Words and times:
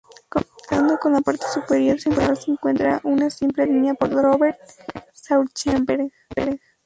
Comenzando 0.31 0.97
en 1.05 1.13
la 1.13 1.21
parte 1.21 1.45
superior 1.53 2.01
central 2.01 2.35
se 2.35 2.49
encuentra 2.49 2.99
una 3.03 3.29
simple 3.29 3.67
línea 3.67 3.93
por 3.93 4.09
Robert 4.11 4.57
Rauschenberg. 5.29 6.11